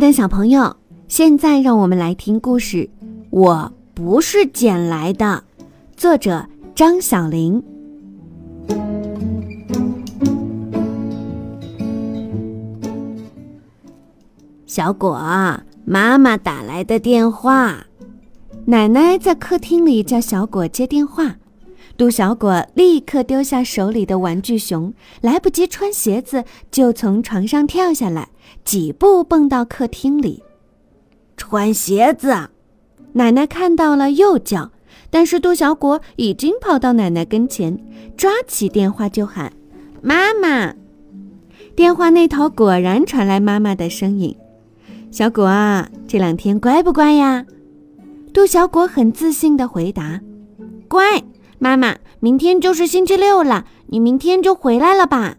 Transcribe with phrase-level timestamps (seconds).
[0.00, 0.74] 的小朋友，
[1.08, 2.88] 现在让我们来听故事。
[3.28, 5.44] 我不是捡来的，
[5.94, 7.62] 作者张小玲。
[14.64, 15.20] 小果，
[15.84, 17.84] 妈妈打来的电话。
[18.64, 21.36] 奶奶在客厅里叫小果接电话。
[22.00, 28.30] 杜小果立刻丢下手里的玩具熊，来不及穿鞋子，就从床上跳下来，
[28.64, 30.42] 几步蹦到客厅里。
[31.36, 32.48] 穿鞋子！
[33.12, 34.70] 奶奶看到了，又叫。
[35.10, 37.78] 但是杜小果已经跑到奶奶跟前，
[38.16, 39.52] 抓起电话就喊
[40.00, 40.74] ：“妈妈！”
[41.76, 44.34] 电话那头果然传来妈妈的声音
[45.12, 47.44] ：“小果啊，这两天乖不乖呀？”
[48.32, 50.22] 杜小果很自信地回答
[50.88, 51.22] ：“乖。”
[51.62, 55.36] 妈妈，明天就是星期六了，你明天就回来了吧？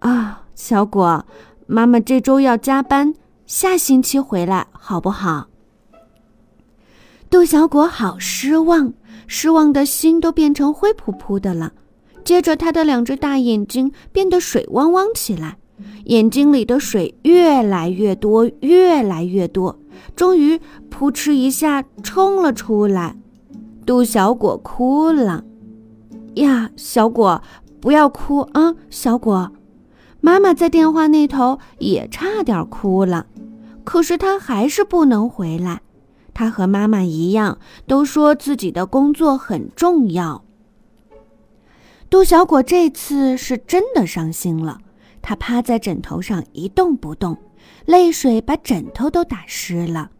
[0.00, 1.24] 啊，小果，
[1.68, 3.14] 妈妈这周要加班，
[3.46, 5.46] 下星期回来好不好？
[7.30, 8.92] 杜小果好失望，
[9.28, 11.72] 失望的心都变成灰扑扑的了。
[12.24, 15.58] 接着，他的两只大眼睛变得水汪汪起来，
[16.06, 19.78] 眼睛里的水越来越多，越来越多，
[20.16, 23.16] 终于扑哧一下冲了出来。
[23.84, 25.44] 杜小果哭了，
[26.34, 27.42] 呀，小果，
[27.80, 29.52] 不要哭啊，小果。
[30.20, 33.26] 妈妈在电话那头也差点哭了，
[33.82, 35.82] 可是她还是不能回来。
[36.32, 40.44] 她和妈妈一样，都说自己的工作很重要。
[42.08, 44.78] 杜小果这次是真的伤心了，
[45.20, 47.36] 他趴在枕头上一动不动，
[47.84, 50.10] 泪水把枕头都打湿了。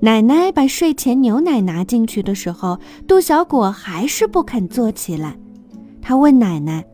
[0.00, 5.38] 奶奶把睡前牛奶拿进去的时候，杜小果还是不肯坐起来。
[6.00, 6.84] 他问奶奶：“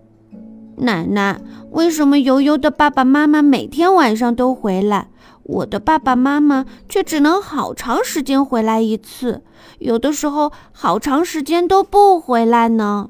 [0.76, 1.40] 奶奶，
[1.70, 5.08] 为什么悠悠的爸爸妈妈每天晚上都回来，
[5.44, 9.42] 我的爸爸妈妈却只能好长时间回来一次，
[9.78, 13.08] 有的时候好长时间都不回来呢？”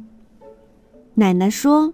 [1.15, 1.93] 奶奶说：“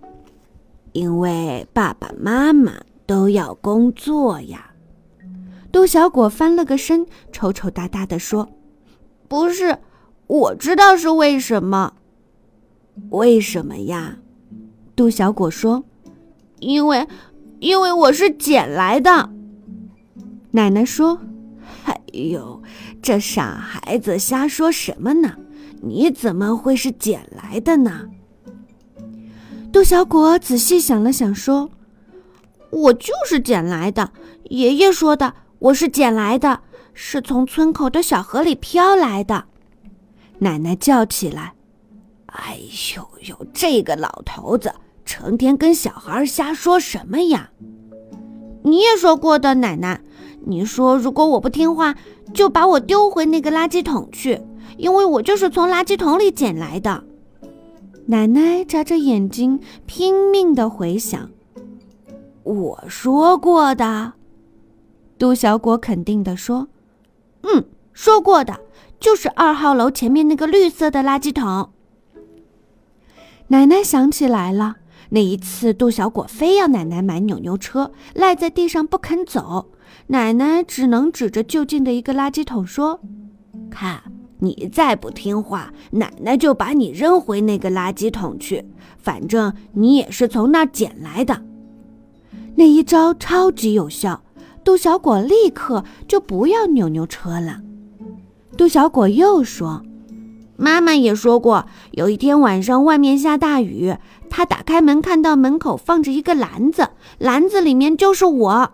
[0.92, 2.72] 因为爸爸妈妈
[3.06, 4.72] 都要工作呀。”
[5.74, 8.48] 杜小果翻了个身，抽抽搭搭地说
[9.26, 9.76] ：“不是，
[10.28, 11.94] 我知道是为什么。
[13.10, 14.18] 为什么呀？”
[14.94, 15.82] 杜小果说
[16.60, 17.08] ：“因为，
[17.58, 19.30] 因为我是捡来的。”
[20.52, 21.18] 奶奶说
[21.86, 22.62] ：“哎呦，
[23.02, 25.34] 这傻孩子瞎说什么呢？
[25.82, 28.10] 你怎么会是捡来的呢？”
[29.72, 31.68] 杜小果仔细想了想，说
[32.70, 34.12] ：“我就是捡来的。
[34.44, 36.60] 爷爷说的。”我是捡来的，
[36.92, 39.46] 是从村口的小河里飘来的。
[40.38, 41.54] 奶奶叫起来
[42.26, 42.58] ：“哎
[42.94, 44.70] 呦呦，这个老头子
[45.06, 47.48] 成天跟小孩瞎说什么呀？”
[48.62, 49.98] 你也说过的，奶奶，
[50.44, 51.94] 你说如果我不听话，
[52.34, 54.38] 就把我丢回那个垃圾桶去，
[54.76, 57.02] 因为我就是从垃圾桶里捡来的。
[58.04, 61.30] 奶奶眨着眼睛，拼命的回想
[62.44, 64.12] ：“我说过的。”
[65.18, 66.68] 杜小果肯定地说
[67.42, 68.60] ：“嗯，说过的，
[68.98, 71.70] 就是二号楼前面那个绿色的垃圾桶。”
[73.48, 74.76] 奶奶想起来了，
[75.10, 79.70] 那一次杜小果非要奶奶买扭扭车，赖在地上不肯走，
[80.08, 82.98] 奶奶只能指着就近的一个垃圾桶说
[83.70, 84.02] ：“看，
[84.40, 88.64] 你再不听话，奶奶就把你扔回那个垃圾桶去。
[88.98, 91.44] 反正你也是从那儿捡来的。”
[92.56, 94.23] 那一招超级有效。
[94.64, 97.60] 杜小果立刻就不要扭扭车了。
[98.56, 99.82] 杜小果又说
[100.56, 103.94] ：“妈妈也说过，有一天晚上外面下大雨，
[104.30, 106.88] 她打开门看到门口放着一个篮子，
[107.18, 108.70] 篮子里面就是我。”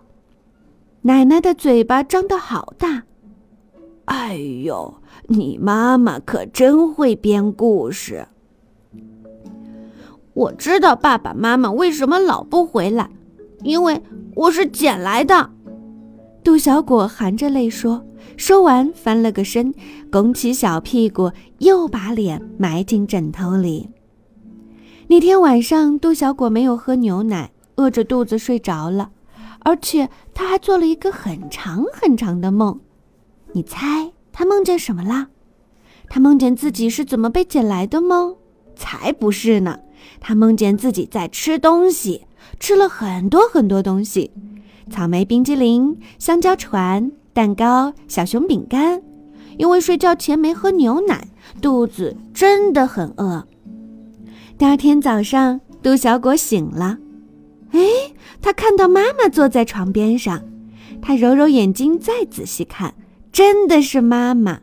[1.03, 3.03] 奶奶的嘴巴张得好大。
[4.05, 4.95] 哎呦，
[5.27, 8.27] 你妈妈可真会编故事。
[10.33, 13.09] 我知道爸爸妈妈为什么老不回来，
[13.63, 14.01] 因为
[14.35, 15.49] 我是捡来的。
[16.43, 18.03] 杜小果含着泪说，
[18.35, 19.73] 说完翻了个身，
[20.11, 23.89] 拱起小屁股，又把脸埋进枕头里。
[25.07, 29.11] 那天晚上，杜小果没有喝牛奶，饿着肚子睡着了，
[29.59, 32.79] 而且他还做了一个很长很长的梦。
[33.51, 35.27] 你猜他梦见什么了？
[36.09, 38.33] 他梦见自己是怎么被捡来的吗？
[38.75, 39.77] 才不是呢！
[40.19, 42.25] 他梦见自己在吃东西，
[42.59, 44.31] 吃了很多很多东西。
[44.91, 49.01] 草莓冰激凌、香蕉船、蛋糕、小熊饼干，
[49.57, 51.29] 因为睡觉前没喝牛奶，
[51.61, 53.47] 肚子真的很饿。
[54.57, 56.97] 第二天早上，杜小果醒了，
[57.71, 57.79] 哎，
[58.41, 60.43] 他看到妈妈坐在床边上，
[61.01, 62.93] 他揉揉眼睛，再仔细看，
[63.31, 64.59] 真的是妈妈。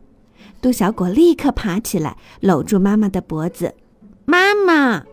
[0.60, 3.74] 杜小果立刻爬起来，搂住妈妈的脖子。
[4.26, 5.04] 妈妈，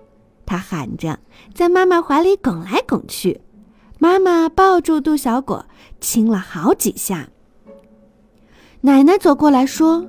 [0.46, 1.20] 他喊着，
[1.54, 3.40] 在妈妈怀里拱来拱去。
[3.98, 5.66] 妈妈抱住杜小果，
[6.02, 7.30] 亲了好几下。
[8.82, 10.06] 奶奶走过来说：“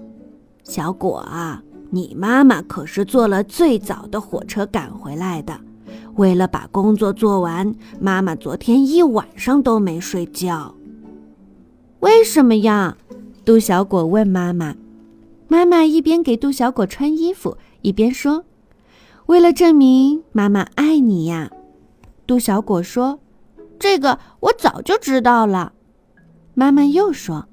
[0.64, 5.58] 小果啊，你妈妈可是坐了最早的火车赶回来的。
[6.16, 10.74] 为了把工作做完，妈妈昨天一晚上都没睡觉。
[12.00, 12.96] 为什么呀？”
[13.46, 14.74] 杜小果问妈妈。
[15.48, 18.44] 妈妈一边给杜小果穿衣服，一边说
[19.26, 21.50] ：“为了证明妈妈爱你呀。”
[22.26, 23.20] 杜小果说。
[23.78, 25.73] 这个我早就知道了，
[26.55, 27.46] 妈妈又说：“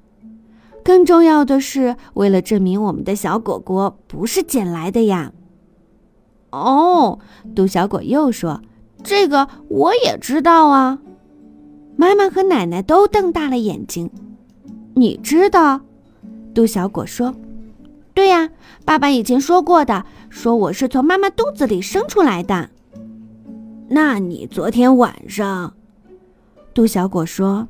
[0.82, 5.32] 更重要的是，为了证明我们的小果果不是捡来的呀。”
[6.50, 7.18] 哦，
[7.54, 8.62] 杜小果又说
[9.02, 10.98] ：“这个我也知道啊。”
[11.96, 14.10] 妈妈和奶奶都瞪大了眼睛。
[14.94, 15.80] “你知道？”
[16.54, 17.34] 杜小果说
[18.14, 18.48] ：“对呀，
[18.84, 22.70] 爸爸以前说过的，说我是从妈妈肚子里生出来的。”
[23.90, 25.74] 那你昨天晚上？
[26.74, 27.68] 杜小果说：“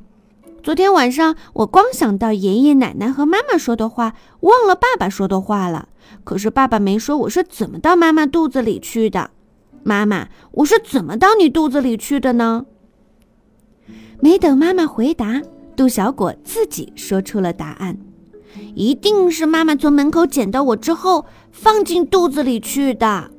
[0.63, 5.89] 昨天晚上我光想到爷爷奶奶和妈妈说的话，忘了爸爸说的话了。
[6.23, 9.29] 可是爸爸没说我是怎么到妈妈肚子里去的。
[9.83, 12.65] 妈妈，我是怎么到你肚子里去的呢？”
[14.19, 15.43] 没等妈妈回答，
[15.75, 17.99] 杜小果自己说出了答案
[18.73, 23.29] ：“一定是妈妈从门口捡到我之后放进肚子里去的。”